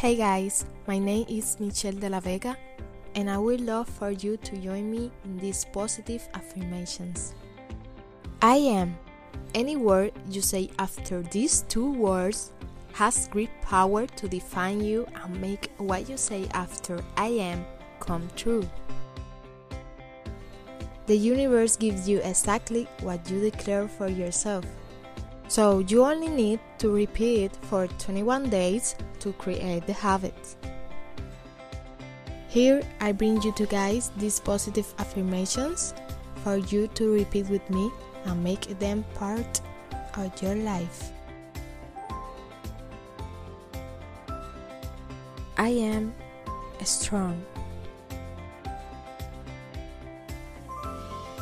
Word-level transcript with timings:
Hey 0.00 0.16
guys, 0.16 0.64
my 0.88 0.98
name 0.98 1.26
is 1.28 1.60
Michelle 1.60 1.92
de 1.92 2.08
la 2.08 2.20
Vega, 2.20 2.56
and 3.14 3.28
I 3.28 3.36
would 3.36 3.60
love 3.60 3.86
for 3.86 4.10
you 4.10 4.38
to 4.38 4.56
join 4.56 4.90
me 4.90 5.12
in 5.26 5.36
these 5.36 5.66
positive 5.74 6.26
affirmations. 6.32 7.34
I 8.40 8.56
am. 8.56 8.96
Any 9.54 9.76
word 9.76 10.12
you 10.30 10.40
say 10.40 10.70
after 10.78 11.20
these 11.20 11.66
two 11.68 11.92
words 11.92 12.52
has 12.94 13.28
great 13.28 13.50
power 13.60 14.06
to 14.06 14.26
define 14.26 14.80
you 14.80 15.06
and 15.22 15.38
make 15.38 15.70
what 15.76 16.08
you 16.08 16.16
say 16.16 16.48
after 16.54 17.04
I 17.18 17.26
am 17.36 17.66
come 18.00 18.26
true. 18.36 18.66
The 21.08 21.16
universe 21.18 21.76
gives 21.76 22.08
you 22.08 22.20
exactly 22.24 22.88
what 23.02 23.30
you 23.30 23.38
declare 23.38 23.86
for 23.86 24.08
yourself. 24.08 24.64
So 25.50 25.80
you 25.80 26.04
only 26.04 26.28
need 26.28 26.60
to 26.78 26.94
repeat 26.94 27.50
for 27.62 27.88
21 27.88 28.50
days 28.50 28.94
to 29.18 29.32
create 29.32 29.84
the 29.84 29.92
habit. 29.92 30.38
Here 32.46 32.80
I 33.00 33.10
bring 33.10 33.42
you 33.42 33.50
to 33.54 33.66
guys 33.66 34.12
these 34.16 34.38
positive 34.38 34.86
affirmations 35.00 35.92
for 36.44 36.58
you 36.58 36.86
to 36.94 37.14
repeat 37.14 37.48
with 37.48 37.68
me 37.68 37.90
and 38.26 38.44
make 38.44 38.78
them 38.78 39.04
part 39.16 39.60
of 40.16 40.30
your 40.40 40.54
life. 40.54 41.10
I 45.58 45.70
am 45.70 46.14
strong. 46.84 47.44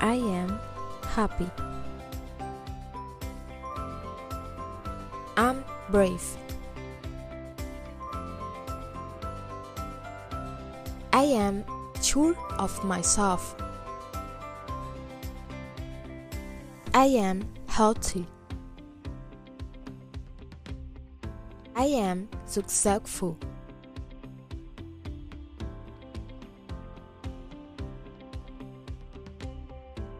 I 0.00 0.14
am 0.14 0.60
happy. 1.02 1.50
I'm 5.36 5.64
brave. 5.90 6.24
I 11.12 11.24
am 11.24 11.64
sure 12.02 12.34
of 12.58 12.82
myself. 12.84 13.54
I 16.94 17.06
am 17.06 17.46
healthy. 17.68 18.26
I 21.74 21.84
am 21.84 22.28
successful. 22.46 23.36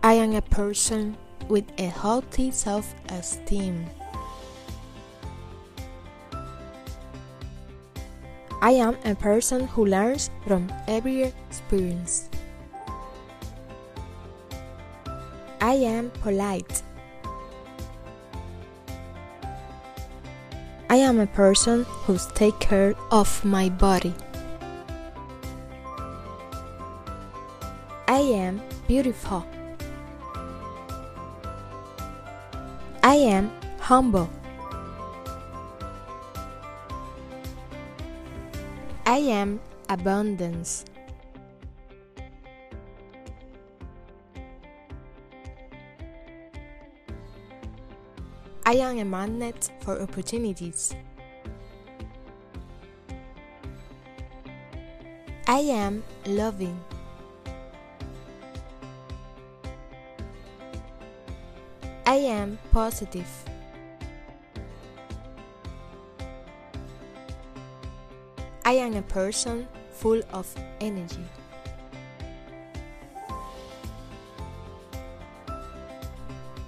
I 0.02 0.12
am 0.12 0.34
a 0.34 0.42
person 0.42 1.16
with 1.48 1.64
a 1.78 1.86
healthy 1.86 2.50
self 2.50 2.94
esteem. 3.08 3.86
I 8.62 8.72
am 8.72 8.96
a 9.04 9.14
person 9.14 9.66
who 9.68 9.86
learns 9.86 10.30
from 10.46 10.72
every 10.88 11.22
experience. 11.22 12.28
I 15.60 15.74
am 15.74 16.10
polite. 16.22 16.82
I 20.88 20.96
am 20.96 21.20
a 21.20 21.26
person 21.26 21.84
who 21.84 22.16
takes 22.34 22.58
care 22.58 22.94
of 23.10 23.44
my 23.44 23.68
body. 23.68 24.14
I 28.08 28.20
am 28.20 28.62
beautiful. 28.86 29.44
I 33.02 33.16
am 33.16 33.50
humble. 33.80 34.30
I 39.08 39.18
am 39.18 39.60
abundance. 39.88 40.84
I 48.66 48.72
am 48.72 48.98
a 48.98 49.04
magnet 49.04 49.70
for 49.82 50.02
opportunities. 50.02 50.92
I 55.46 55.60
am 55.60 56.02
loving. 56.26 56.76
I 62.04 62.16
am 62.16 62.58
positive. 62.72 63.28
I 68.66 68.72
am 68.72 68.96
a 68.96 69.02
person 69.02 69.68
full 69.92 70.20
of 70.32 70.52
energy. 70.80 71.22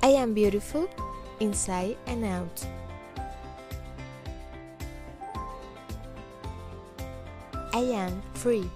I 0.00 0.10
am 0.10 0.32
beautiful 0.32 0.88
inside 1.40 1.96
and 2.06 2.24
out. 2.24 2.66
I 7.74 7.80
am 7.80 8.22
free. 8.34 8.70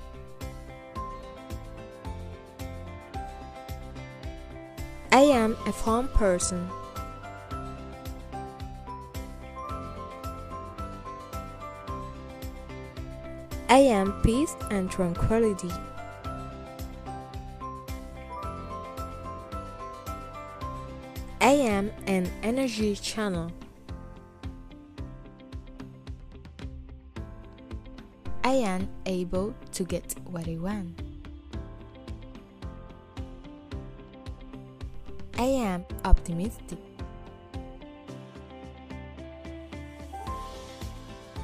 I 5.12 5.20
am 5.20 5.56
a 5.66 5.72
fun 5.72 6.08
person. 6.08 6.68
I 13.72 13.78
am 13.78 14.12
peace 14.20 14.54
and 14.70 14.90
tranquility. 14.90 15.70
I 21.40 21.52
am 21.52 21.90
an 22.06 22.30
energy 22.42 22.94
channel. 22.96 23.50
I 28.44 28.56
am 28.56 28.90
able 29.06 29.54
to 29.72 29.84
get 29.84 30.16
what 30.26 30.46
I 30.46 30.58
want. 30.58 31.00
I 35.38 35.44
am 35.44 35.86
optimistic. 36.04 36.78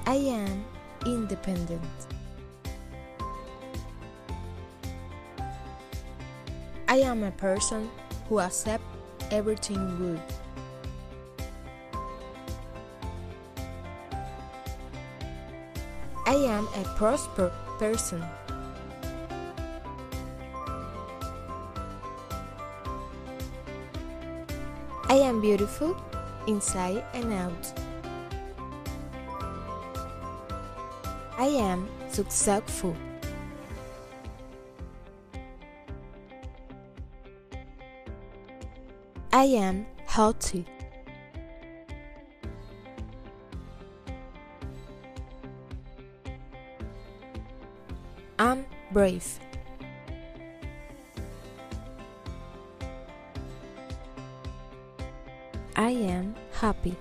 I 0.04 0.16
am 0.16 0.66
independent. 1.06 2.17
I 6.98 7.02
am 7.02 7.22
a 7.22 7.30
person 7.30 7.88
who 8.28 8.40
accepts 8.40 8.82
everything 9.30 9.78
good. 9.98 10.20
I 16.26 16.34
am 16.34 16.66
a 16.74 16.82
prosperous 16.96 17.54
person. 17.78 18.20
I 25.08 25.18
am 25.18 25.40
beautiful 25.40 25.96
inside 26.48 27.04
and 27.14 27.32
out. 27.32 27.72
I 31.38 31.46
am 31.46 31.88
successful. 32.10 32.96
I 39.32 39.44
am 39.44 39.86
healthy. 40.06 40.64
I'm 48.38 48.64
brave. 48.90 49.38
I 55.76 55.90
am 55.90 56.34
happy. 56.52 56.96